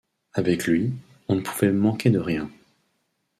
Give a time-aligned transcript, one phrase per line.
[0.33, 0.93] Avec lui,
[1.27, 2.49] on ne pouvait manquer de rien